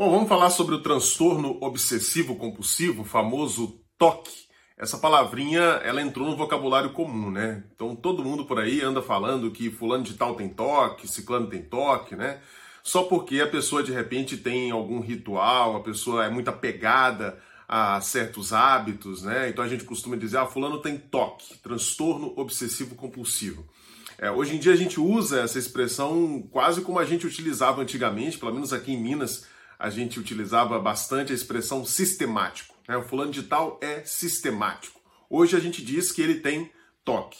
Bom, 0.00 0.10
vamos 0.10 0.30
falar 0.30 0.48
sobre 0.48 0.74
o 0.74 0.80
transtorno 0.80 1.58
obsessivo 1.60 2.34
compulsivo, 2.34 3.04
famoso 3.04 3.82
TOC. 3.98 4.30
Essa 4.74 4.96
palavrinha, 4.96 5.60
ela 5.60 6.00
entrou 6.00 6.26
no 6.26 6.38
vocabulário 6.38 6.94
comum, 6.94 7.30
né? 7.30 7.64
Então 7.74 7.94
todo 7.94 8.24
mundo 8.24 8.46
por 8.46 8.58
aí 8.58 8.80
anda 8.80 9.02
falando 9.02 9.50
que 9.50 9.70
fulano 9.70 10.02
de 10.02 10.14
tal 10.14 10.34
tem 10.36 10.48
toque, 10.48 11.06
ciclano 11.06 11.48
tem 11.48 11.60
toque, 11.60 12.16
né? 12.16 12.40
Só 12.82 13.02
porque 13.02 13.42
a 13.42 13.46
pessoa 13.46 13.82
de 13.82 13.92
repente 13.92 14.38
tem 14.38 14.70
algum 14.70 15.00
ritual, 15.00 15.76
a 15.76 15.80
pessoa 15.80 16.24
é 16.24 16.30
muito 16.30 16.48
apegada 16.48 17.38
a 17.68 18.00
certos 18.00 18.54
hábitos, 18.54 19.22
né? 19.22 19.50
Então 19.50 19.62
a 19.62 19.68
gente 19.68 19.84
costuma 19.84 20.16
dizer, 20.16 20.38
ah, 20.38 20.46
fulano 20.46 20.78
tem 20.78 20.96
toque, 20.96 21.58
transtorno 21.58 22.32
obsessivo 22.36 22.94
compulsivo. 22.94 23.68
É, 24.16 24.30
hoje 24.30 24.56
em 24.56 24.58
dia 24.58 24.72
a 24.72 24.76
gente 24.76 24.98
usa 24.98 25.42
essa 25.42 25.58
expressão 25.58 26.40
quase 26.50 26.80
como 26.80 26.98
a 26.98 27.04
gente 27.04 27.26
utilizava 27.26 27.82
antigamente, 27.82 28.38
pelo 28.38 28.54
menos 28.54 28.72
aqui 28.72 28.94
em 28.94 29.02
Minas, 29.02 29.44
a 29.80 29.88
gente 29.88 30.20
utilizava 30.20 30.78
bastante 30.78 31.32
a 31.32 31.34
expressão 31.34 31.86
sistemático. 31.86 32.74
Né? 32.86 32.98
O 32.98 33.02
fulano 33.02 33.32
de 33.32 33.44
tal 33.44 33.80
é 33.80 34.04
sistemático. 34.04 35.00
Hoje 35.28 35.56
a 35.56 35.58
gente 35.58 35.82
diz 35.82 36.12
que 36.12 36.20
ele 36.20 36.40
tem 36.40 36.70
toque. 37.02 37.38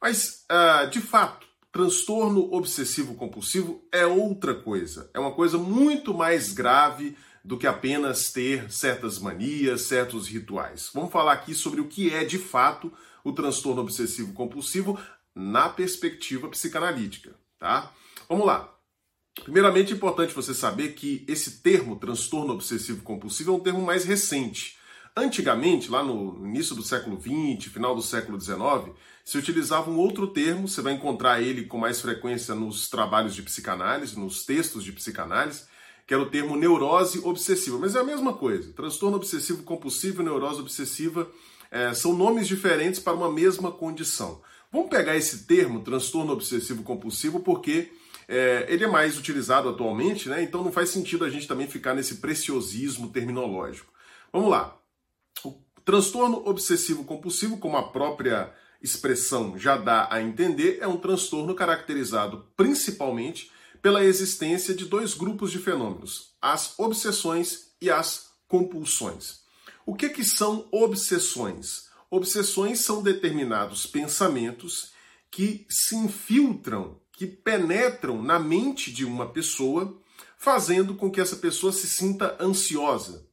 Mas, 0.00 0.46
uh, 0.50 0.88
de 0.88 1.00
fato, 1.02 1.46
transtorno 1.70 2.50
obsessivo 2.50 3.14
compulsivo 3.14 3.86
é 3.92 4.06
outra 4.06 4.54
coisa. 4.54 5.10
É 5.12 5.20
uma 5.20 5.32
coisa 5.32 5.58
muito 5.58 6.14
mais 6.14 6.50
grave 6.50 7.14
do 7.44 7.58
que 7.58 7.66
apenas 7.66 8.32
ter 8.32 8.72
certas 8.72 9.18
manias, 9.18 9.82
certos 9.82 10.28
rituais. 10.28 10.90
Vamos 10.94 11.12
falar 11.12 11.34
aqui 11.34 11.54
sobre 11.54 11.82
o 11.82 11.88
que 11.88 12.12
é 12.12 12.24
de 12.24 12.38
fato 12.38 12.90
o 13.22 13.32
transtorno 13.32 13.82
obsessivo 13.82 14.32
compulsivo 14.32 14.98
na 15.34 15.68
perspectiva 15.68 16.48
psicanalítica, 16.48 17.34
tá? 17.58 17.92
Vamos 18.28 18.46
lá. 18.46 18.75
Primeiramente, 19.44 19.92
é 19.92 19.96
importante 19.96 20.34
você 20.34 20.54
saber 20.54 20.94
que 20.94 21.24
esse 21.28 21.62
termo 21.62 21.96
transtorno 21.96 22.52
obsessivo 22.52 23.02
compulsivo 23.02 23.52
é 23.52 23.54
um 23.54 23.60
termo 23.60 23.80
mais 23.80 24.04
recente. 24.04 24.76
Antigamente, 25.16 25.90
lá 25.90 26.02
no 26.02 26.46
início 26.46 26.74
do 26.74 26.82
século 26.82 27.18
XX, 27.18 27.72
final 27.72 27.94
do 27.94 28.02
século 28.02 28.38
XIX, 28.40 28.94
se 29.24 29.38
utilizava 29.38 29.90
um 29.90 29.96
outro 29.96 30.26
termo, 30.26 30.68
você 30.68 30.82
vai 30.82 30.92
encontrar 30.92 31.40
ele 31.40 31.64
com 31.64 31.78
mais 31.78 32.00
frequência 32.00 32.54
nos 32.54 32.90
trabalhos 32.90 33.34
de 33.34 33.42
psicanálise, 33.42 34.18
nos 34.18 34.44
textos 34.44 34.84
de 34.84 34.92
psicanálise, 34.92 35.64
que 36.06 36.12
era 36.12 36.22
o 36.22 36.30
termo 36.30 36.54
neurose 36.54 37.20
obsessiva. 37.24 37.78
Mas 37.78 37.96
é 37.96 38.00
a 38.00 38.04
mesma 38.04 38.34
coisa. 38.34 38.72
Transtorno 38.72 39.16
obsessivo 39.16 39.62
compulsivo 39.62 40.22
e 40.22 40.24
neurose 40.24 40.60
obsessiva 40.60 41.30
é, 41.70 41.94
são 41.94 42.12
nomes 42.12 42.46
diferentes 42.46 43.00
para 43.00 43.14
uma 43.14 43.32
mesma 43.32 43.72
condição. 43.72 44.40
Vamos 44.70 44.90
pegar 44.90 45.16
esse 45.16 45.46
termo, 45.46 45.82
transtorno 45.82 46.32
obsessivo 46.32 46.82
compulsivo, 46.82 47.40
porque 47.40 47.90
é, 48.28 48.66
ele 48.68 48.84
é 48.84 48.88
mais 48.88 49.16
utilizado 49.18 49.68
atualmente, 49.68 50.28
né? 50.28 50.42
Então 50.42 50.62
não 50.62 50.72
faz 50.72 50.90
sentido 50.90 51.24
a 51.24 51.30
gente 51.30 51.46
também 51.46 51.68
ficar 51.68 51.94
nesse 51.94 52.16
preciosismo 52.16 53.10
terminológico. 53.10 53.92
Vamos 54.32 54.50
lá. 54.50 54.76
O 55.44 55.52
transtorno 55.84 56.46
obsessivo 56.48 57.04
compulsivo, 57.04 57.58
como 57.58 57.76
a 57.76 57.88
própria 57.90 58.52
expressão 58.82 59.58
já 59.58 59.76
dá 59.76 60.08
a 60.10 60.20
entender, 60.20 60.78
é 60.80 60.86
um 60.86 60.96
transtorno 60.96 61.54
caracterizado 61.54 62.46
principalmente 62.56 63.50
pela 63.80 64.04
existência 64.04 64.74
de 64.74 64.84
dois 64.84 65.14
grupos 65.14 65.52
de 65.52 65.58
fenômenos: 65.58 66.34
as 66.42 66.78
obsessões 66.78 67.70
e 67.80 67.90
as 67.90 68.30
compulsões. 68.48 69.40
O 69.84 69.94
que, 69.94 70.08
que 70.08 70.24
são 70.24 70.66
obsessões? 70.72 71.86
Obsessões 72.10 72.80
são 72.80 73.02
determinados 73.02 73.86
pensamentos 73.86 74.92
que 75.30 75.66
se 75.68 75.94
infiltram 75.94 77.00
que 77.16 77.26
penetram 77.26 78.22
na 78.22 78.38
mente 78.38 78.92
de 78.92 79.04
uma 79.04 79.26
pessoa, 79.26 79.98
fazendo 80.36 80.94
com 80.94 81.10
que 81.10 81.20
essa 81.20 81.36
pessoa 81.36 81.72
se 81.72 81.88
sinta 81.88 82.36
ansiosa. 82.38 83.26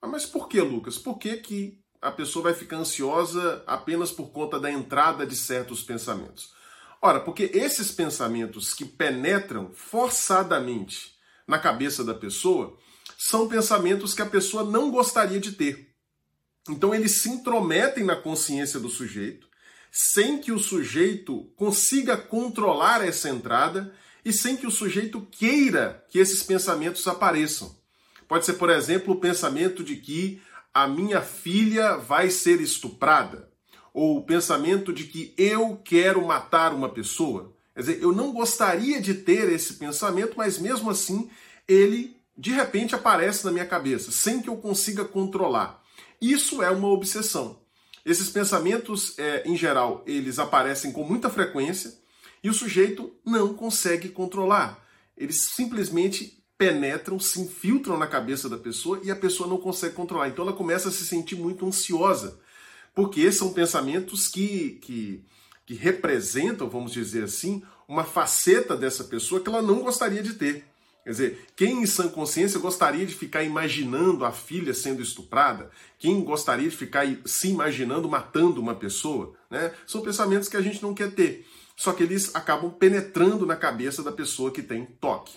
Ah, 0.00 0.06
mas 0.06 0.24
por 0.24 0.48
que, 0.48 0.60
Lucas? 0.60 0.98
Por 0.98 1.18
que, 1.18 1.38
que 1.38 1.80
a 2.00 2.12
pessoa 2.12 2.44
vai 2.44 2.54
ficar 2.54 2.76
ansiosa 2.76 3.64
apenas 3.66 4.12
por 4.12 4.30
conta 4.30 4.60
da 4.60 4.70
entrada 4.70 5.26
de 5.26 5.34
certos 5.34 5.82
pensamentos? 5.82 6.54
Ora, 7.02 7.18
porque 7.18 7.50
esses 7.52 7.90
pensamentos 7.90 8.72
que 8.72 8.84
penetram 8.84 9.72
forçadamente 9.74 11.16
na 11.46 11.58
cabeça 11.58 12.04
da 12.04 12.14
pessoa 12.14 12.78
são 13.18 13.48
pensamentos 13.48 14.14
que 14.14 14.22
a 14.22 14.26
pessoa 14.26 14.62
não 14.62 14.92
gostaria 14.92 15.40
de 15.40 15.52
ter. 15.52 15.92
Então 16.68 16.94
eles 16.94 17.20
se 17.20 17.28
intrometem 17.28 18.04
na 18.04 18.14
consciência 18.14 18.78
do 18.78 18.88
sujeito 18.88 19.48
sem 19.96 20.38
que 20.38 20.50
o 20.50 20.58
sujeito 20.58 21.52
consiga 21.54 22.16
controlar 22.16 23.06
essa 23.06 23.28
entrada 23.28 23.94
e 24.24 24.32
sem 24.32 24.56
que 24.56 24.66
o 24.66 24.70
sujeito 24.70 25.20
queira 25.30 26.04
que 26.10 26.18
esses 26.18 26.42
pensamentos 26.42 27.06
apareçam. 27.06 27.76
Pode 28.26 28.44
ser, 28.44 28.54
por 28.54 28.70
exemplo, 28.70 29.14
o 29.14 29.20
pensamento 29.20 29.84
de 29.84 29.94
que 29.94 30.42
a 30.72 30.88
minha 30.88 31.20
filha 31.20 31.96
vai 31.96 32.28
ser 32.28 32.60
estuprada, 32.60 33.48
ou 33.92 34.16
o 34.16 34.24
pensamento 34.24 34.92
de 34.92 35.04
que 35.04 35.32
eu 35.38 35.80
quero 35.84 36.26
matar 36.26 36.74
uma 36.74 36.88
pessoa. 36.88 37.54
Quer 37.72 37.80
dizer, 37.80 38.02
eu 38.02 38.12
não 38.12 38.32
gostaria 38.32 39.00
de 39.00 39.14
ter 39.14 39.48
esse 39.52 39.74
pensamento, 39.74 40.34
mas 40.36 40.58
mesmo 40.58 40.90
assim 40.90 41.30
ele 41.68 42.16
de 42.36 42.50
repente 42.50 42.96
aparece 42.96 43.44
na 43.44 43.52
minha 43.52 43.66
cabeça, 43.66 44.10
sem 44.10 44.42
que 44.42 44.48
eu 44.48 44.56
consiga 44.56 45.04
controlar. 45.04 45.80
Isso 46.20 46.60
é 46.64 46.70
uma 46.70 46.88
obsessão. 46.88 47.63
Esses 48.04 48.28
pensamentos, 48.28 49.18
é, 49.18 49.48
em 49.48 49.56
geral, 49.56 50.02
eles 50.06 50.38
aparecem 50.38 50.92
com 50.92 51.04
muita 51.04 51.30
frequência 51.30 51.94
e 52.42 52.50
o 52.50 52.54
sujeito 52.54 53.14
não 53.24 53.54
consegue 53.54 54.10
controlar. 54.10 54.84
Eles 55.16 55.36
simplesmente 55.36 56.44
penetram, 56.58 57.18
se 57.18 57.40
infiltram 57.40 57.98
na 57.98 58.06
cabeça 58.06 58.48
da 58.48 58.58
pessoa 58.58 59.00
e 59.02 59.10
a 59.10 59.16
pessoa 59.16 59.48
não 59.48 59.56
consegue 59.56 59.94
controlar. 59.94 60.28
Então 60.28 60.44
ela 60.44 60.56
começa 60.56 60.88
a 60.88 60.92
se 60.92 61.06
sentir 61.06 61.36
muito 61.36 61.66
ansiosa, 61.66 62.38
porque 62.94 63.30
são 63.32 63.52
pensamentos 63.52 64.28
que, 64.28 64.78
que, 64.82 65.24
que 65.64 65.74
representam, 65.74 66.68
vamos 66.68 66.92
dizer 66.92 67.24
assim, 67.24 67.62
uma 67.88 68.04
faceta 68.04 68.76
dessa 68.76 69.04
pessoa 69.04 69.40
que 69.40 69.48
ela 69.48 69.62
não 69.62 69.80
gostaria 69.80 70.22
de 70.22 70.34
ter. 70.34 70.66
Quer 71.04 71.10
dizer, 71.10 71.46
quem 71.54 71.82
em 71.82 71.86
sã 71.86 72.08
consciência 72.08 72.58
gostaria 72.58 73.04
de 73.04 73.14
ficar 73.14 73.42
imaginando 73.42 74.24
a 74.24 74.32
filha 74.32 74.72
sendo 74.72 75.02
estuprada? 75.02 75.70
Quem 75.98 76.24
gostaria 76.24 76.68
de 76.68 76.74
ficar 76.74 77.06
se 77.26 77.48
imaginando 77.48 78.08
matando 78.08 78.58
uma 78.58 78.74
pessoa? 78.74 79.34
Né? 79.50 79.70
São 79.86 80.00
pensamentos 80.00 80.48
que 80.48 80.56
a 80.56 80.62
gente 80.62 80.82
não 80.82 80.94
quer 80.94 81.14
ter. 81.14 81.46
Só 81.76 81.92
que 81.92 82.02
eles 82.02 82.34
acabam 82.34 82.70
penetrando 82.70 83.44
na 83.44 83.54
cabeça 83.54 84.02
da 84.02 84.10
pessoa 84.10 84.50
que 84.50 84.62
tem 84.62 84.86
toque. 84.86 85.36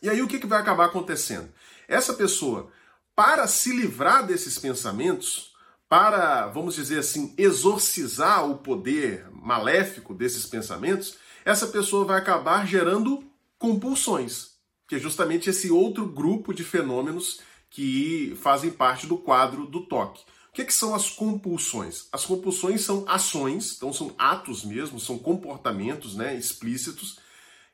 E 0.00 0.08
aí 0.08 0.22
o 0.22 0.28
que, 0.28 0.38
que 0.38 0.46
vai 0.46 0.60
acabar 0.60 0.84
acontecendo? 0.84 1.52
Essa 1.88 2.14
pessoa, 2.14 2.70
para 3.12 3.48
se 3.48 3.72
livrar 3.72 4.24
desses 4.24 4.56
pensamentos, 4.56 5.52
para, 5.88 6.46
vamos 6.46 6.76
dizer 6.76 7.00
assim, 7.00 7.34
exorcizar 7.36 8.48
o 8.48 8.58
poder 8.58 9.26
maléfico 9.32 10.14
desses 10.14 10.46
pensamentos, 10.46 11.16
essa 11.44 11.66
pessoa 11.66 12.04
vai 12.04 12.18
acabar 12.18 12.64
gerando 12.64 13.24
compulsões 13.58 14.55
que 14.88 14.94
é 14.94 14.98
justamente 14.98 15.50
esse 15.50 15.70
outro 15.70 16.06
grupo 16.06 16.54
de 16.54 16.64
fenômenos 16.64 17.40
que 17.70 18.36
fazem 18.40 18.70
parte 18.70 19.06
do 19.06 19.18
quadro 19.18 19.66
do 19.66 19.80
toque. 19.80 20.22
O 20.48 20.52
que, 20.52 20.62
é 20.62 20.64
que 20.64 20.72
são 20.72 20.94
as 20.94 21.10
compulsões? 21.10 22.08
As 22.10 22.24
compulsões 22.24 22.80
são 22.80 23.04
ações, 23.06 23.76
então 23.76 23.92
são 23.92 24.14
atos 24.16 24.64
mesmo, 24.64 24.98
são 24.98 25.18
comportamentos 25.18 26.14
né, 26.14 26.34
explícitos 26.34 27.18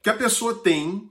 que 0.03 0.11
a 0.11 0.15
pessoa 0.15 0.55
tem 0.55 1.09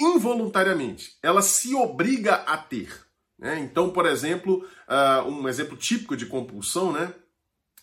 involuntariamente. 0.00 1.16
Ela 1.22 1.42
se 1.42 1.74
obriga 1.74 2.34
a 2.34 2.56
ter. 2.56 3.04
Né? 3.36 3.58
Então, 3.58 3.90
por 3.90 4.06
exemplo, 4.06 4.64
uh, 4.88 5.28
um 5.28 5.48
exemplo 5.48 5.76
típico 5.76 6.16
de 6.16 6.26
compulsão 6.26 6.92
né, 6.92 7.12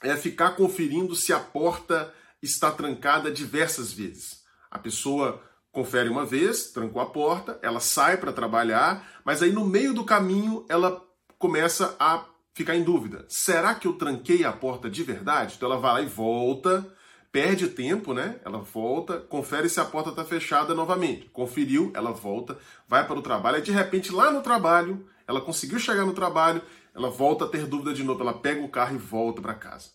é 0.02 0.16
ficar 0.16 0.52
conferindo 0.52 1.16
se 1.16 1.34
a 1.34 1.40
porta 1.40 2.14
está 2.42 2.72
trancada 2.72 3.32
diversas 3.32 3.92
vezes. 3.92 4.44
A 4.72 4.80
pessoa 4.80 5.42
confere 5.75 6.08
uma 6.08 6.25
vez, 6.25 6.72
trancou 6.72 7.02
a 7.02 7.06
porta, 7.06 7.59
ela 7.62 7.81
sai 7.81 8.16
para 8.16 8.31
trabalhar, 8.31 9.06
mas 9.25 9.44
aí 9.44 9.52
no 9.52 9.66
meio 9.66 9.94
do 9.94 10.05
caminho 10.05 10.66
ela 10.70 11.03
começa 11.38 11.97
a 12.00 12.23
ficar 12.53 12.78
em 12.78 12.82
dúvida. 12.82 13.26
Será 13.28 13.76
que 13.76 13.85
eu 13.85 13.91
tranquei 13.91 14.46
a 14.46 14.53
porta 14.53 14.90
de 14.90 15.03
verdade? 15.03 15.55
Então 15.58 15.70
ela 15.70 15.78
vai 15.78 15.96
lá 15.96 16.02
e 16.02 16.05
volta, 16.05 16.90
perde 17.29 17.67
tempo, 17.67 18.14
né? 18.14 18.40
Ela 18.46 18.59
volta, 18.59 19.20
confere 19.20 19.67
se 19.67 19.78
a 19.82 19.84
porta 19.84 20.11
está 20.11 20.23
fechada 20.23 20.73
novamente. 20.73 21.29
Conferiu, 21.34 21.91
ela 21.94 22.14
volta, 22.14 22.58
vai 22.88 23.05
para 23.05 23.20
o 23.20 23.22
trabalho, 23.22 23.58
e 23.58 23.61
de 23.61 23.73
repente 23.73 24.14
lá 24.14 24.32
no 24.32 24.41
trabalho, 24.41 25.05
ela 25.28 25.41
conseguiu 25.41 25.78
chegar 25.78 26.05
no 26.05 26.14
trabalho, 26.14 26.61
ela 26.96 27.09
volta 27.09 27.44
a 27.44 27.50
ter 27.50 27.67
dúvida 27.67 27.94
de 27.94 28.02
novo, 28.02 28.22
ela 28.22 28.34
pega 28.34 28.64
o 28.64 28.70
carro 28.70 28.96
e 28.96 28.97
volta 28.97 29.41
para 29.41 29.53
casa. 29.53 29.90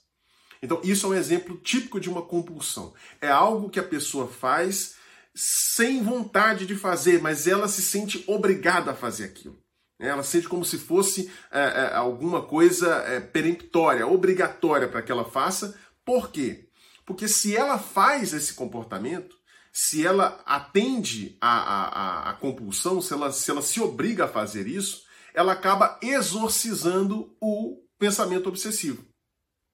Então, 0.62 0.78
isso 0.84 1.06
é 1.06 1.08
um 1.08 1.14
exemplo 1.14 1.56
típico 1.56 1.98
de 1.98 2.10
uma 2.10 2.20
compulsão. 2.20 2.92
É 3.18 3.30
algo 3.30 3.70
que 3.70 3.80
a 3.80 3.82
pessoa 3.82 4.26
faz 4.28 4.99
sem 5.34 6.02
vontade 6.02 6.66
de 6.66 6.74
fazer, 6.74 7.20
mas 7.20 7.46
ela 7.46 7.68
se 7.68 7.82
sente 7.82 8.24
obrigada 8.26 8.90
a 8.90 8.96
fazer 8.96 9.24
aquilo. 9.24 9.58
Ela 9.98 10.22
sente 10.22 10.48
como 10.48 10.64
se 10.64 10.78
fosse 10.78 11.30
é, 11.52 11.60
é, 11.60 11.94
alguma 11.94 12.42
coisa 12.42 12.88
é, 13.06 13.20
peremptória, 13.20 14.06
obrigatória 14.06 14.88
para 14.88 15.02
que 15.02 15.12
ela 15.12 15.24
faça. 15.24 15.78
Por 16.04 16.30
quê? 16.30 16.68
Porque 17.04 17.28
se 17.28 17.54
ela 17.54 17.78
faz 17.78 18.32
esse 18.32 18.54
comportamento, 18.54 19.36
se 19.72 20.04
ela 20.04 20.42
atende 20.46 21.36
à, 21.40 22.36
compulsão, 22.40 23.00
se 23.00 23.12
ela, 23.12 23.30
se 23.30 23.50
ela 23.50 23.62
se 23.62 23.80
obriga 23.80 24.24
a 24.24 24.28
fazer 24.28 24.66
isso, 24.66 25.02
ela 25.34 25.52
acaba 25.52 25.98
exorcizando 26.02 27.36
o 27.40 27.78
pensamento 27.98 28.48
obsessivo. 28.48 29.04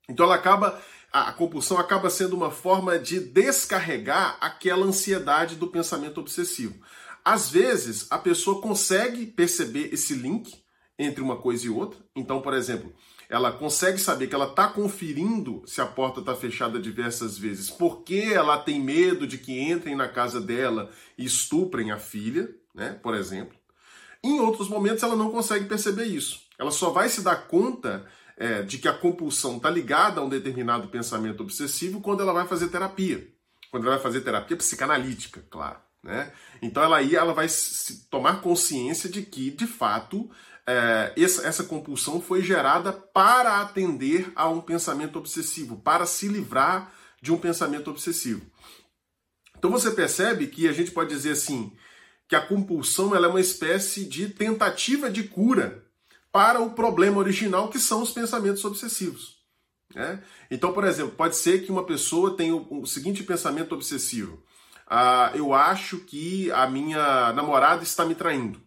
Então 0.08 0.26
ela 0.26 0.37
acaba, 0.37 0.81
a 1.12 1.32
compulsão 1.32 1.79
acaba 1.79 2.11
sendo 2.11 2.37
uma 2.37 2.50
forma 2.50 2.99
de 2.99 3.20
descarregar 3.20 4.38
aquela 4.41 4.87
ansiedade 4.87 5.56
do 5.56 5.69
pensamento 5.69 6.20
obsessivo. 6.20 6.81
Às 7.25 7.50
vezes 7.50 8.06
a 8.11 8.19
pessoa 8.19 8.61
consegue 8.61 9.26
perceber 9.26 9.93
esse 9.93 10.14
link 10.14 10.62
entre 10.99 11.20
uma 11.20 11.37
coisa 11.37 11.67
e 11.67 11.70
outra. 11.70 11.99
Então, 12.14 12.41
por 12.41 12.55
exemplo, 12.55 12.94
ela 13.29 13.50
consegue 13.50 13.99
saber 13.99 14.29
que 14.29 14.35
ela 14.35 14.49
está 14.49 14.69
conferindo 14.69 15.62
se 15.67 15.81
a 15.81 15.87
porta 15.87 16.20
está 16.20 16.35
fechada 16.35 16.79
diversas 16.79 17.37
vezes, 17.37 17.69
porque 17.69 18.31
ela 18.32 18.56
tem 18.58 18.81
medo 18.81 19.26
de 19.26 19.38
que 19.38 19.61
entrem 19.61 19.97
na 19.97 20.08
casa 20.08 20.41
dela 20.41 20.91
e 21.19 21.25
estuprem 21.25 21.91
a 21.91 21.99
filha, 21.99 22.49
né? 22.75 22.99
Por 23.03 23.14
exemplo. 23.14 23.56
Em 24.23 24.41
outros 24.41 24.69
momentos 24.69 25.03
ela 25.03 25.17
não 25.17 25.31
consegue 25.31 25.67
perceber 25.67 26.05
isso. 26.05 26.43
Ela 26.58 26.70
só 26.70 26.91
vai 26.91 27.08
se 27.08 27.23
dar 27.23 27.49
conta 27.49 28.06
é, 28.36 28.62
de 28.62 28.78
que 28.78 28.88
a 28.88 28.92
compulsão 28.92 29.56
está 29.56 29.70
ligada 29.70 30.20
a 30.20 30.24
um 30.24 30.28
determinado 30.28 30.88
pensamento 30.88 31.42
obsessivo 31.42 32.00
quando 32.00 32.22
ela 32.22 32.32
vai 32.32 32.46
fazer 32.46 32.68
terapia. 32.68 33.26
Quando 33.70 33.84
ela 33.86 33.96
vai 33.96 34.02
fazer 34.02 34.20
terapia 34.20 34.56
psicanalítica, 34.56 35.44
claro. 35.50 35.78
Né? 36.02 36.32
Então 36.62 36.82
ela 36.82 36.98
aí 36.98 37.16
ela 37.16 37.32
vai 37.32 37.46
tomar 38.10 38.40
consciência 38.40 39.08
de 39.08 39.22
que, 39.22 39.50
de 39.50 39.66
fato, 39.66 40.30
é, 40.66 41.12
essa, 41.16 41.46
essa 41.46 41.64
compulsão 41.64 42.20
foi 42.20 42.42
gerada 42.42 42.92
para 42.92 43.60
atender 43.60 44.30
a 44.36 44.48
um 44.48 44.60
pensamento 44.60 45.18
obsessivo, 45.18 45.76
para 45.76 46.06
se 46.06 46.28
livrar 46.28 46.92
de 47.20 47.32
um 47.32 47.38
pensamento 47.38 47.90
obsessivo. 47.90 48.46
Então 49.58 49.70
você 49.70 49.90
percebe 49.90 50.46
que 50.46 50.68
a 50.68 50.72
gente 50.72 50.90
pode 50.90 51.08
dizer 51.10 51.32
assim, 51.32 51.72
que 52.28 52.36
a 52.36 52.40
compulsão 52.40 53.16
ela 53.16 53.26
é 53.26 53.30
uma 53.30 53.40
espécie 53.40 54.04
de 54.04 54.28
tentativa 54.28 55.10
de 55.10 55.24
cura 55.24 55.85
para 56.36 56.60
o 56.60 56.72
problema 56.72 57.16
original, 57.16 57.70
que 57.70 57.78
são 57.78 58.02
os 58.02 58.12
pensamentos 58.12 58.62
obsessivos. 58.62 59.38
Né? 59.94 60.22
Então, 60.50 60.70
por 60.70 60.84
exemplo, 60.84 61.12
pode 61.16 61.34
ser 61.34 61.64
que 61.64 61.72
uma 61.72 61.86
pessoa 61.86 62.36
tenha 62.36 62.54
o, 62.54 62.82
o 62.82 62.86
seguinte 62.86 63.22
pensamento 63.22 63.74
obsessivo: 63.74 64.44
ah, 64.86 65.32
eu 65.34 65.54
acho 65.54 66.00
que 66.00 66.50
a 66.52 66.68
minha 66.68 67.32
namorada 67.32 67.82
está 67.82 68.04
me 68.04 68.14
traindo. 68.14 68.60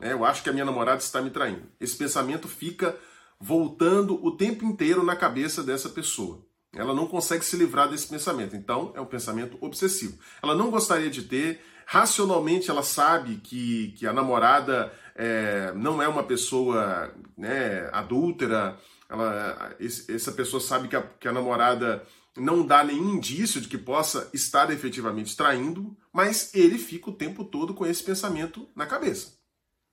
É, 0.00 0.12
eu 0.12 0.24
acho 0.24 0.42
que 0.42 0.50
a 0.50 0.52
minha 0.52 0.64
namorada 0.64 0.98
está 0.98 1.22
me 1.22 1.30
traindo. 1.30 1.68
Esse 1.78 1.96
pensamento 1.96 2.48
fica 2.48 2.98
voltando 3.38 4.18
o 4.20 4.36
tempo 4.36 4.64
inteiro 4.64 5.04
na 5.04 5.14
cabeça 5.14 5.62
dessa 5.62 5.88
pessoa. 5.88 6.44
Ela 6.76 6.94
não 6.94 7.06
consegue 7.06 7.44
se 7.44 7.56
livrar 7.56 7.88
desse 7.88 8.08
pensamento. 8.08 8.56
Então, 8.56 8.92
é 8.94 9.00
um 9.00 9.06
pensamento 9.06 9.56
obsessivo. 9.60 10.18
Ela 10.42 10.54
não 10.54 10.70
gostaria 10.70 11.10
de 11.10 11.22
ter, 11.22 11.60
racionalmente 11.86 12.70
ela 12.70 12.82
sabe 12.82 13.36
que, 13.36 13.94
que 13.96 14.06
a 14.06 14.12
namorada 14.12 14.92
é, 15.14 15.72
não 15.74 16.02
é 16.02 16.08
uma 16.08 16.22
pessoa 16.22 17.14
né, 17.36 17.88
adúltera, 17.92 18.78
ela, 19.08 19.76
essa 20.08 20.32
pessoa 20.32 20.60
sabe 20.60 20.88
que 20.88 20.96
a, 20.96 21.02
que 21.02 21.28
a 21.28 21.32
namorada 21.32 22.04
não 22.36 22.66
dá 22.66 22.82
nenhum 22.82 23.14
indício 23.14 23.60
de 23.60 23.68
que 23.68 23.78
possa 23.78 24.28
estar 24.32 24.70
efetivamente 24.70 25.36
traindo, 25.36 25.96
mas 26.12 26.52
ele 26.54 26.78
fica 26.78 27.10
o 27.10 27.14
tempo 27.14 27.44
todo 27.44 27.74
com 27.74 27.86
esse 27.86 28.02
pensamento 28.02 28.68
na 28.74 28.86
cabeça. 28.86 29.34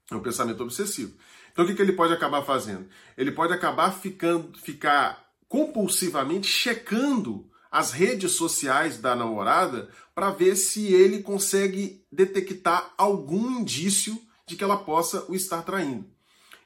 É 0.10 0.16
um 0.16 0.22
pensamento 0.22 0.64
obsessivo. 0.64 1.14
Então 1.52 1.66
o 1.66 1.68
que, 1.68 1.76
que 1.76 1.82
ele 1.82 1.94
pode 1.94 2.14
acabar 2.14 2.42
fazendo? 2.42 2.88
Ele 3.16 3.32
pode 3.32 3.54
acabar 3.54 3.92
ficando, 3.92 4.58
ficar 4.58 5.31
compulsivamente 5.52 6.48
checando 6.48 7.46
as 7.70 7.92
redes 7.92 8.32
sociais 8.32 9.00
da 9.00 9.14
namorada 9.14 9.90
para 10.16 10.32
ver 10.32 10.56
se 10.56 10.94
ele 10.94 11.22
consegue 11.22 12.06
detectar 12.10 12.94
algum 12.98 13.60
indício 13.60 14.18
de 14.48 14.56
que 14.56 14.64
ela 14.64 14.78
possa 14.78 15.26
o 15.30 15.36
estar 15.36 15.62
traindo. 15.64 16.10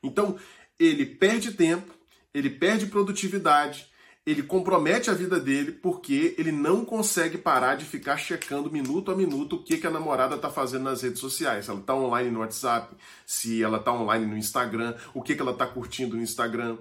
Então, 0.03 0.37
ele 0.79 1.03
perde 1.03 1.53
tempo, 1.53 1.95
ele 2.31 2.47
perde 2.47 2.85
produtividade, 2.85 3.89
ele 4.23 4.43
compromete 4.43 5.09
a 5.09 5.15
vida 5.15 5.39
dele 5.39 5.71
porque 5.71 6.35
ele 6.37 6.51
não 6.51 6.85
consegue 6.85 7.39
parar 7.39 7.73
de 7.73 7.85
ficar 7.85 8.17
checando 8.17 8.71
minuto 8.71 9.09
a 9.09 9.15
minuto 9.15 9.55
o 9.55 9.63
que, 9.63 9.79
que 9.79 9.87
a 9.87 9.91
namorada 9.91 10.35
está 10.35 10.51
fazendo 10.51 10.83
nas 10.83 11.01
redes 11.01 11.19
sociais. 11.19 11.65
Se 11.65 11.71
ela 11.71 11.79
está 11.79 11.95
online 11.95 12.29
no 12.29 12.41
WhatsApp, 12.41 12.95
se 13.25 13.63
ela 13.63 13.79
está 13.79 13.91
online 13.91 14.27
no 14.27 14.37
Instagram, 14.37 14.95
o 15.11 15.23
que, 15.23 15.33
que 15.33 15.41
ela 15.41 15.53
está 15.53 15.65
curtindo 15.65 16.15
no 16.15 16.21
Instagram. 16.21 16.77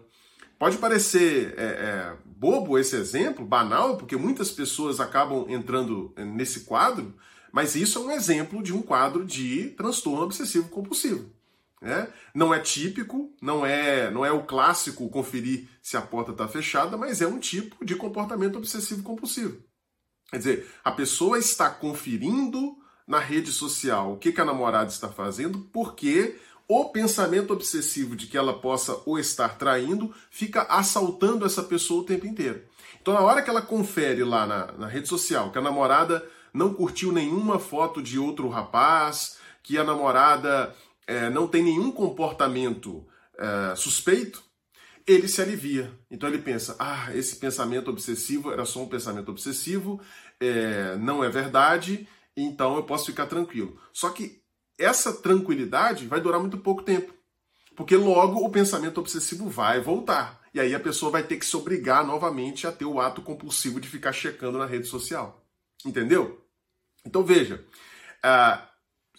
Pode 0.58 0.78
parecer 0.78 1.54
é, 1.56 1.64
é, 1.64 2.16
bobo 2.24 2.78
esse 2.78 2.96
exemplo, 2.96 3.44
banal, 3.44 3.96
porque 3.96 4.16
muitas 4.16 4.50
pessoas 4.50 5.00
acabam 5.00 5.46
entrando 5.48 6.12
nesse 6.16 6.60
quadro, 6.60 7.14
mas 7.52 7.74
isso 7.74 7.98
é 7.98 8.02
um 8.02 8.10
exemplo 8.10 8.62
de 8.62 8.72
um 8.72 8.82
quadro 8.82 9.24
de 9.24 9.70
transtorno 9.70 10.22
obsessivo 10.22 10.68
compulsivo. 10.68 11.30
Né? 11.80 12.08
Não 12.34 12.52
é 12.54 12.58
típico, 12.58 13.30
não 13.42 13.64
é, 13.64 14.10
não 14.10 14.24
é 14.24 14.32
o 14.32 14.44
clássico 14.44 15.08
conferir 15.10 15.68
se 15.82 15.96
a 15.96 16.00
porta 16.02 16.32
está 16.32 16.48
fechada, 16.48 16.96
mas 16.96 17.20
é 17.20 17.26
um 17.26 17.38
tipo 17.38 17.84
de 17.84 17.94
comportamento 17.94 18.56
obsessivo 18.56 19.02
compulsivo. 19.02 19.62
Quer 20.30 20.38
dizer, 20.38 20.74
a 20.82 20.90
pessoa 20.90 21.38
está 21.38 21.68
conferindo 21.68 22.76
na 23.06 23.18
rede 23.18 23.52
social 23.52 24.14
o 24.14 24.16
que, 24.16 24.32
que 24.32 24.40
a 24.40 24.44
namorada 24.44 24.90
está 24.90 25.08
fazendo, 25.08 25.58
porque 25.72 26.40
o 26.68 26.86
pensamento 26.86 27.52
obsessivo 27.52 28.16
de 28.16 28.26
que 28.26 28.36
ela 28.36 28.58
possa 28.58 29.00
o 29.04 29.18
estar 29.18 29.58
traindo 29.58 30.14
fica 30.30 30.62
assaltando 30.62 31.44
essa 31.44 31.62
pessoa 31.62 32.02
o 32.02 32.06
tempo 32.06 32.26
inteiro. 32.26 32.62
Então, 33.00 33.12
na 33.12 33.20
hora 33.20 33.42
que 33.42 33.50
ela 33.50 33.60
confere 33.60 34.24
lá 34.24 34.46
na, 34.46 34.72
na 34.72 34.86
rede 34.86 35.08
social 35.08 35.50
que 35.50 35.58
a 35.58 35.62
namorada 35.62 36.26
não 36.52 36.72
curtiu 36.72 37.12
nenhuma 37.12 37.58
foto 37.58 38.00
de 38.00 38.18
outro 38.18 38.48
rapaz, 38.48 39.38
que 39.62 39.76
a 39.76 39.84
namorada 39.84 40.74
é, 41.06 41.28
não 41.28 41.48
tem 41.48 41.62
nenhum 41.62 41.90
comportamento 41.90 43.04
é, 43.36 43.74
suspeito, 43.76 44.42
ele 45.06 45.28
se 45.28 45.42
alivia. 45.42 45.92
Então 46.10 46.28
ele 46.28 46.38
pensa: 46.38 46.76
ah, 46.78 47.14
esse 47.14 47.36
pensamento 47.36 47.90
obsessivo 47.90 48.52
era 48.52 48.64
só 48.64 48.82
um 48.82 48.88
pensamento 48.88 49.30
obsessivo, 49.30 50.00
é, 50.40 50.96
não 50.96 51.22
é 51.22 51.28
verdade, 51.28 52.08
então 52.36 52.76
eu 52.76 52.84
posso 52.84 53.06
ficar 53.06 53.26
tranquilo. 53.26 53.78
Só 53.92 54.10
que 54.10 54.43
essa 54.78 55.12
tranquilidade 55.12 56.06
vai 56.06 56.20
durar 56.20 56.40
muito 56.40 56.58
pouco 56.58 56.82
tempo, 56.82 57.14
porque 57.76 57.96
logo 57.96 58.44
o 58.44 58.50
pensamento 58.50 58.98
obsessivo 58.98 59.48
vai 59.48 59.80
voltar. 59.80 60.40
E 60.52 60.60
aí 60.60 60.74
a 60.74 60.80
pessoa 60.80 61.10
vai 61.10 61.22
ter 61.22 61.36
que 61.36 61.46
se 61.46 61.56
obrigar 61.56 62.06
novamente 62.06 62.66
a 62.66 62.72
ter 62.72 62.84
o 62.84 63.00
ato 63.00 63.20
compulsivo 63.20 63.80
de 63.80 63.88
ficar 63.88 64.12
checando 64.12 64.58
na 64.58 64.66
rede 64.66 64.86
social. 64.86 65.44
Entendeu? 65.84 66.40
Então 67.04 67.24
veja, 67.24 67.64
uh, 68.24 68.62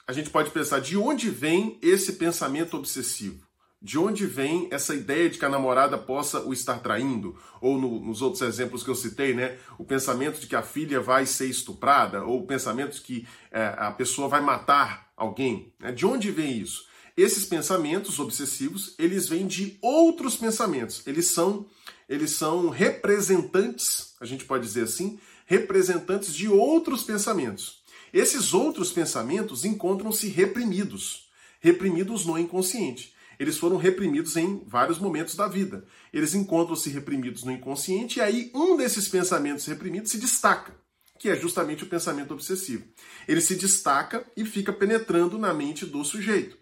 a 0.08 0.14
gente 0.14 0.30
pode 0.30 0.52
pensar 0.52 0.80
de 0.80 0.98
onde 0.98 1.30
vem 1.30 1.78
esse 1.82 2.14
pensamento 2.14 2.78
obsessivo? 2.78 3.46
De 3.82 4.00
onde 4.00 4.26
vem 4.26 4.68
essa 4.72 4.96
ideia 4.96 5.30
de 5.30 5.38
que 5.38 5.46
a 5.46 5.50
namorada 5.50 5.98
possa 5.98 6.42
o 6.42 6.54
estar 6.54 6.80
traindo? 6.80 7.38
Ou 7.62 7.80
no, 7.80 8.00
nos 8.00 8.22
outros 8.22 8.42
exemplos 8.42 8.84
que 8.84 8.90
eu 8.90 8.96
citei, 8.96 9.34
né? 9.34 9.58
O 9.78 9.84
pensamento 9.84 10.40
de 10.40 10.48
que 10.48 10.56
a 10.56 10.64
filha 10.64 11.00
vai 11.00 11.26
ser 11.26 11.48
estuprada, 11.48 12.24
ou 12.24 12.42
o 12.42 12.48
pensamento 12.48 12.96
de 12.96 13.02
que 13.02 13.28
é, 13.52 13.76
a 13.78 13.92
pessoa 13.92 14.28
vai 14.28 14.42
matar 14.42 15.12
alguém. 15.16 15.74
Né? 15.80 15.92
De 15.92 16.06
onde 16.06 16.32
vem 16.32 16.58
isso? 16.58 16.86
Esses 17.18 17.46
pensamentos 17.46 18.20
obsessivos, 18.20 18.94
eles 19.00 19.30
vêm 19.30 19.48
de 19.48 19.78
outros 19.82 20.36
pensamentos. 20.36 21.02
Eles 21.08 21.28
são, 21.28 21.66
eles 22.10 22.32
são 22.32 22.70
representantes, 22.70 24.16
a 24.20 24.26
gente 24.26 24.44
pode 24.44 24.66
dizer 24.66 24.84
assim, 24.84 25.18
representantes 25.46 26.34
de 26.34 26.50
outros 26.50 27.04
pensamentos. 27.04 27.82
Esses 28.12 28.54
outros 28.54 28.92
pensamentos 28.92 29.64
encontram-se 29.64 30.28
reprimidos, 30.28 31.30
reprimidos 31.62 32.26
no 32.26 32.38
inconsciente. 32.38 33.15
Eles 33.40 33.58
foram 33.58 33.78
reprimidos 33.78 34.36
em 34.36 34.64
vários 34.66 35.00
momentos 35.00 35.36
da 35.36 35.48
vida. 35.48 35.86
Eles 36.14 36.34
encontram-se 36.34 36.90
reprimidos 36.90 37.44
no 37.44 37.52
inconsciente 37.52 38.20
e 38.20 38.22
aí 38.22 38.52
um 38.54 38.76
desses 38.76 39.08
pensamentos 39.08 39.66
reprimidos 39.66 40.12
se 40.12 40.18
destaca, 40.18 40.74
que 41.20 41.30
é 41.30 41.36
justamente 41.36 41.84
o 41.84 41.88
pensamento 41.88 42.34
obsessivo. 42.34 42.86
Ele 43.28 43.42
se 43.42 43.56
destaca 43.56 44.26
e 44.36 44.46
fica 44.46 44.72
penetrando 44.72 45.38
na 45.38 45.54
mente 45.54 45.86
do 45.86 46.04
sujeito. 46.04 46.58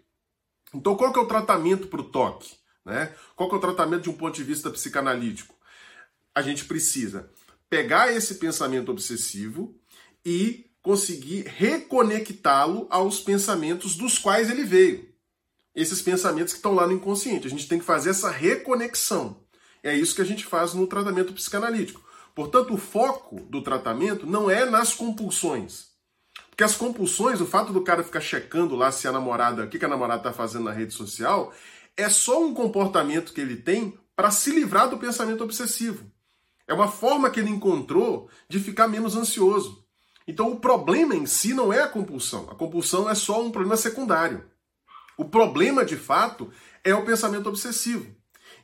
Então, 0.74 0.96
qual 0.96 1.12
que 1.12 1.18
é 1.18 1.22
o 1.22 1.28
tratamento 1.28 1.86
para 1.86 2.00
o 2.00 2.10
toque? 2.10 2.56
Né? 2.84 3.14
Qual 3.36 3.48
que 3.48 3.54
é 3.54 3.58
o 3.58 3.60
tratamento 3.60 4.02
de 4.02 4.10
um 4.10 4.16
ponto 4.16 4.34
de 4.34 4.44
vista 4.44 4.70
psicanalítico? 4.70 5.54
A 6.34 6.42
gente 6.42 6.64
precisa 6.64 7.30
pegar 7.70 8.12
esse 8.12 8.34
pensamento 8.36 8.90
obsessivo 8.90 9.74
e 10.24 10.70
conseguir 10.82 11.46
reconectá-lo 11.46 12.86
aos 12.90 13.20
pensamentos 13.20 13.96
dos 13.96 14.18
quais 14.18 14.50
ele 14.50 14.64
veio. 14.64 15.13
Esses 15.74 16.00
pensamentos 16.00 16.52
que 16.52 16.58
estão 16.58 16.74
lá 16.74 16.86
no 16.86 16.92
inconsciente. 16.92 17.46
A 17.46 17.50
gente 17.50 17.68
tem 17.68 17.78
que 17.78 17.84
fazer 17.84 18.10
essa 18.10 18.30
reconexão. 18.30 19.42
É 19.82 19.94
isso 19.94 20.14
que 20.14 20.22
a 20.22 20.24
gente 20.24 20.44
faz 20.44 20.72
no 20.72 20.86
tratamento 20.86 21.32
psicanalítico. 21.32 22.02
Portanto, 22.34 22.74
o 22.74 22.78
foco 22.78 23.40
do 23.48 23.62
tratamento 23.62 24.26
não 24.26 24.50
é 24.50 24.64
nas 24.64 24.94
compulsões. 24.94 25.88
Porque 26.50 26.64
as 26.64 26.76
compulsões, 26.76 27.40
o 27.40 27.46
fato 27.46 27.72
do 27.72 27.82
cara 27.82 28.04
ficar 28.04 28.20
checando 28.20 28.76
lá 28.76 28.92
se 28.92 29.08
a 29.08 29.12
namorada, 29.12 29.64
o 29.64 29.68
que 29.68 29.84
a 29.84 29.88
namorada 29.88 30.20
está 30.20 30.32
fazendo 30.32 30.64
na 30.64 30.72
rede 30.72 30.94
social, 30.94 31.52
é 31.96 32.08
só 32.08 32.42
um 32.42 32.54
comportamento 32.54 33.32
que 33.32 33.40
ele 33.40 33.56
tem 33.56 33.98
para 34.16 34.30
se 34.30 34.50
livrar 34.50 34.88
do 34.88 34.98
pensamento 34.98 35.42
obsessivo. 35.42 36.04
É 36.66 36.72
uma 36.72 36.88
forma 36.88 37.28
que 37.28 37.40
ele 37.40 37.50
encontrou 37.50 38.28
de 38.48 38.58
ficar 38.58 38.88
menos 38.88 39.16
ansioso. 39.16 39.84
Então 40.26 40.50
o 40.50 40.60
problema 40.60 41.14
em 41.14 41.26
si 41.26 41.52
não 41.52 41.72
é 41.72 41.82
a 41.82 41.88
compulsão. 41.88 42.48
A 42.50 42.54
compulsão 42.54 43.08
é 43.10 43.14
só 43.14 43.42
um 43.42 43.50
problema 43.50 43.76
secundário. 43.76 44.44
O 45.16 45.24
problema, 45.24 45.84
de 45.84 45.96
fato, 45.96 46.50
é 46.82 46.94
o 46.94 47.04
pensamento 47.04 47.48
obsessivo. 47.48 48.14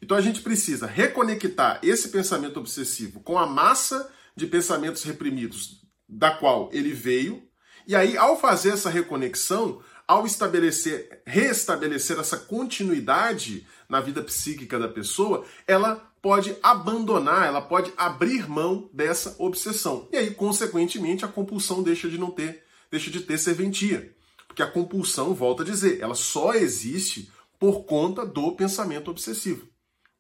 Então 0.02 0.16
a 0.16 0.20
gente 0.20 0.40
precisa 0.40 0.86
reconectar 0.86 1.78
esse 1.82 2.08
pensamento 2.08 2.58
obsessivo 2.58 3.20
com 3.20 3.38
a 3.38 3.46
massa 3.46 4.10
de 4.34 4.46
pensamentos 4.46 5.02
reprimidos 5.02 5.82
da 6.08 6.30
qual 6.30 6.70
ele 6.72 6.92
veio. 6.92 7.42
E 7.86 7.94
aí, 7.94 8.16
ao 8.16 8.38
fazer 8.38 8.70
essa 8.70 8.90
reconexão, 8.90 9.82
ao 10.06 10.26
estabelecer, 10.26 11.22
restabelecer 11.26 12.18
essa 12.18 12.36
continuidade 12.36 13.66
na 13.88 14.00
vida 14.00 14.22
psíquica 14.22 14.78
da 14.78 14.88
pessoa, 14.88 15.44
ela 15.66 15.96
pode 16.20 16.56
abandonar, 16.62 17.46
ela 17.46 17.62
pode 17.62 17.92
abrir 17.96 18.48
mão 18.48 18.90
dessa 18.92 19.36
obsessão. 19.38 20.08
E 20.12 20.16
aí, 20.16 20.30
consequentemente, 20.32 21.24
a 21.24 21.28
compulsão 21.28 21.82
deixa 21.82 22.08
de 22.08 22.18
não 22.18 22.30
ter, 22.30 22.64
deixa 22.90 23.10
de 23.10 23.20
ter 23.20 23.38
serventia. 23.38 24.14
Porque 24.50 24.64
a 24.64 24.66
compulsão, 24.66 25.32
volta 25.32 25.62
a 25.62 25.64
dizer, 25.64 26.00
ela 26.00 26.16
só 26.16 26.54
existe 26.54 27.30
por 27.56 27.84
conta 27.84 28.26
do 28.26 28.50
pensamento 28.56 29.08
obsessivo. 29.08 29.68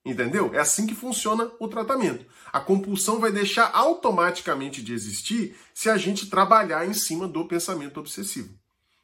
Entendeu? 0.04 0.54
É 0.54 0.60
assim 0.60 0.86
que 0.86 0.94
funciona 0.94 1.50
o 1.58 1.66
tratamento. 1.66 2.24
A 2.52 2.60
compulsão 2.60 3.18
vai 3.18 3.32
deixar 3.32 3.72
automaticamente 3.74 4.84
de 4.84 4.94
existir 4.94 5.56
se 5.74 5.90
a 5.90 5.96
gente 5.96 6.30
trabalhar 6.30 6.86
em 6.86 6.92
cima 6.92 7.26
do 7.26 7.44
pensamento 7.44 7.98
obsessivo. 7.98 8.54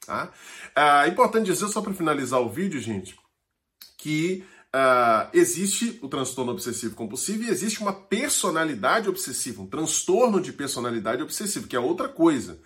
Tá? 0.07 0.31
É 0.77 1.09
importante 1.09 1.47
dizer, 1.47 1.67
só 1.67 1.83
para 1.83 1.93
finalizar 1.93 2.41
o 2.41 2.49
vídeo, 2.49 2.79
gente, 2.79 3.19
que 3.99 4.45
uh, 4.73 5.29
existe 5.33 5.99
o 6.03 6.09
transtorno 6.09 6.53
obsessivo 6.53 6.95
compulsivo 6.95 7.43
e 7.43 7.51
existe 7.51 7.81
uma 7.81 7.93
personalidade 7.93 9.09
obsessiva, 9.09 9.61
um 9.61 9.67
transtorno 9.67 10.41
de 10.41 10.53
personalidade 10.53 11.21
obsessiva, 11.21 11.67
que 11.67 11.75
é 11.75 11.81
outra 11.81 12.09
coisa. 12.09 12.61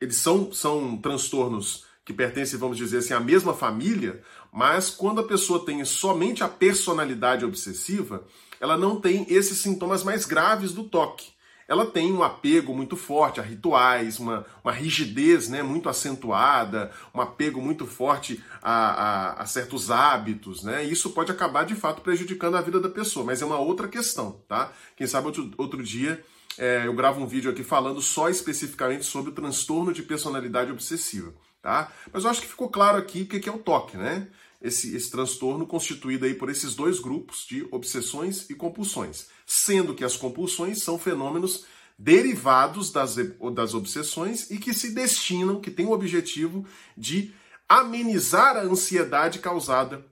Eles 0.00 0.16
são, 0.16 0.50
são 0.52 0.96
transtornos 0.96 1.88
que 2.04 2.12
pertencem, 2.12 2.58
vamos 2.58 2.76
dizer 2.76 2.98
assim, 2.98 3.14
à 3.14 3.20
mesma 3.20 3.54
família, 3.54 4.22
mas 4.52 4.90
quando 4.90 5.20
a 5.20 5.26
pessoa 5.26 5.64
tem 5.64 5.84
somente 5.84 6.42
a 6.42 6.48
personalidade 6.48 7.44
obsessiva, 7.44 8.24
ela 8.60 8.76
não 8.76 9.00
tem 9.00 9.26
esses 9.28 9.58
sintomas 9.58 10.02
mais 10.02 10.24
graves 10.24 10.72
do 10.72 10.84
toque. 10.84 11.32
Ela 11.68 11.86
tem 11.86 12.12
um 12.12 12.24
apego 12.24 12.74
muito 12.74 12.96
forte 12.96 13.38
a 13.38 13.44
rituais, 13.44 14.18
uma, 14.18 14.44
uma 14.64 14.72
rigidez 14.72 15.48
né, 15.48 15.62
muito 15.62 15.88
acentuada, 15.88 16.90
um 17.14 17.20
apego 17.20 17.62
muito 17.62 17.86
forte 17.86 18.42
a, 18.60 18.72
a, 18.72 19.42
a 19.42 19.46
certos 19.46 19.88
hábitos, 19.88 20.64
né? 20.64 20.82
Isso 20.82 21.10
pode 21.10 21.30
acabar 21.30 21.64
de 21.64 21.76
fato 21.76 22.02
prejudicando 22.02 22.56
a 22.56 22.60
vida 22.60 22.80
da 22.80 22.88
pessoa, 22.88 23.24
mas 23.24 23.40
é 23.40 23.44
uma 23.44 23.60
outra 23.60 23.86
questão, 23.86 24.42
tá? 24.48 24.72
Quem 24.96 25.06
sabe 25.06 25.28
outro, 25.28 25.48
outro 25.56 25.80
dia 25.80 26.20
é, 26.58 26.88
eu 26.88 26.92
gravo 26.92 27.22
um 27.22 27.26
vídeo 27.26 27.48
aqui 27.48 27.62
falando 27.62 28.02
só 28.02 28.28
especificamente 28.28 29.04
sobre 29.04 29.30
o 29.30 29.34
transtorno 29.34 29.92
de 29.92 30.02
personalidade 30.02 30.72
obsessiva 30.72 31.32
tá? 31.62 31.92
Mas 32.12 32.24
eu 32.24 32.30
acho 32.30 32.40
que 32.40 32.48
ficou 32.48 32.68
claro 32.68 32.98
aqui 32.98 33.22
o 33.22 33.26
que 33.26 33.48
é 33.48 33.52
o 33.52 33.58
toque, 33.58 33.96
né? 33.96 34.28
Esse, 34.60 34.94
esse 34.94 35.10
transtorno 35.10 35.66
constituído 35.66 36.26
aí 36.26 36.34
por 36.34 36.50
esses 36.50 36.74
dois 36.74 37.00
grupos 37.00 37.46
de 37.48 37.66
obsessões 37.70 38.48
e 38.50 38.54
compulsões, 38.54 39.28
sendo 39.46 39.94
que 39.94 40.04
as 40.04 40.16
compulsões 40.16 40.82
são 40.82 40.98
fenômenos 40.98 41.64
derivados 41.98 42.90
das, 42.90 43.16
das 43.54 43.74
obsessões 43.74 44.50
e 44.50 44.58
que 44.58 44.72
se 44.72 44.94
destinam, 44.94 45.60
que 45.60 45.70
têm 45.70 45.86
o 45.86 45.92
objetivo 45.92 46.66
de 46.96 47.34
amenizar 47.68 48.56
a 48.56 48.62
ansiedade 48.62 49.38
causada 49.38 50.04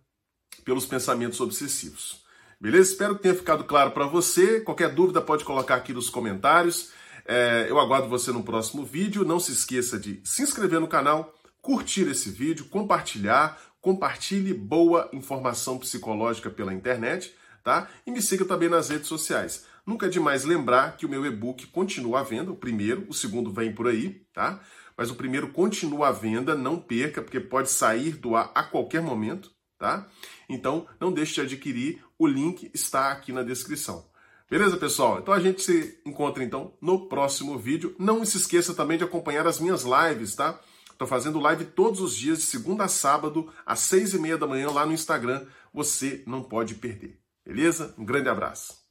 pelos 0.65 0.85
pensamentos 0.85 1.41
obsessivos. 1.41 2.23
Beleza? 2.61 2.93
Espero 2.93 3.17
que 3.17 3.23
tenha 3.23 3.35
ficado 3.35 3.65
claro 3.65 3.93
para 3.93 4.07
você. 4.07 4.61
Qualquer 4.61 4.95
dúvida 4.95 5.23
pode 5.23 5.45
colocar 5.45 5.77
aqui 5.77 5.93
nos 5.93 6.11
comentários. 6.11 6.91
É, 7.25 7.67
eu 7.69 7.79
aguardo 7.79 8.09
você 8.09 8.33
no 8.33 8.43
próximo 8.43 8.85
vídeo. 8.85 9.25
Não 9.25 9.41
se 9.41 9.53
esqueça 9.53 9.99
de 9.99 10.21
se 10.25 10.43
inscrever 10.43 10.81
no 10.81 10.89
canal, 10.89 11.35
curtir 11.63 12.09
esse 12.09 12.31
vídeo, 12.31 12.67
compartilhar, 12.67 13.61
compartilhe 13.81 14.53
boa 14.55 15.09
informação 15.13 15.79
psicológica 15.79 16.51
pela 16.51 16.75
internet, 16.75 17.35
tá? 17.63 17.89
E 18.07 18.11
me 18.11 18.23
siga 18.23 18.45
também 18.45 18.69
nas 18.69 18.89
redes 18.89 19.09
sociais. 19.09 19.67
Nunca 19.87 20.07
é 20.07 20.09
demais 20.09 20.45
lembrar 20.45 20.97
que 20.97 21.07
o 21.07 21.09
meu 21.09 21.25
e-book 21.25 21.67
continua 21.69 22.21
à 22.21 22.23
venda, 22.23 22.51
o 22.51 22.57
primeiro, 22.57 23.07
o 23.09 23.15
segundo 23.15 23.51
vem 23.51 23.75
por 23.75 23.89
aí, 23.89 24.23
tá? 24.33 24.61
Mas 24.97 25.11
o 25.11 25.15
primeiro 25.15 25.49
continua 25.49 26.09
à 26.09 26.13
venda, 26.13 26.55
não 26.55 26.79
perca, 26.79 27.23
porque 27.23 27.41
pode 27.41 27.71
sair 27.71 28.17
do 28.17 28.37
ar 28.37 28.51
a 28.55 28.63
qualquer 28.63 29.01
momento, 29.01 29.51
tá? 29.79 30.07
Então, 30.49 30.87
não 31.01 31.13
deixe 31.13 31.35
de 31.35 31.41
adquirir, 31.41 32.05
o 32.19 32.27
link 32.27 32.71
está 32.75 33.13
aqui 33.13 33.33
na 33.33 33.43
descrição. 33.43 34.09
Beleza, 34.51 34.79
pessoal? 34.79 35.19
Então 35.19 35.35
a 35.35 35.41
gente 35.41 35.61
se 35.61 36.01
encontra 36.07 36.43
então 36.43 36.73
no 36.81 37.07
próximo 37.07 37.59
vídeo. 37.59 37.95
Não 37.99 38.25
se 38.25 38.39
esqueça 38.39 38.75
também 38.75 38.97
de 38.97 39.05
acompanhar 39.05 39.47
as 39.47 39.61
minhas 39.61 39.85
lives, 39.85 40.35
tá? 40.35 40.59
Estou 40.99 41.07
fazendo 41.07 41.39
live 41.39 41.65
todos 41.65 42.01
os 42.01 42.13
dias, 42.13 42.39
de 42.39 42.45
segunda 42.47 42.83
a 42.83 42.89
sábado, 42.89 43.49
às 43.65 43.79
seis 43.79 44.15
e 44.15 44.19
meia 44.19 44.37
da 44.37 44.49
manhã, 44.49 44.69
lá 44.69 44.85
no 44.85 44.93
Instagram. 44.93 45.47
Você 45.73 46.25
não 46.27 46.43
pode 46.43 46.75
perder. 46.75 47.21
Beleza? 47.47 47.95
Um 47.97 48.05
grande 48.05 48.29
abraço. 48.29 48.88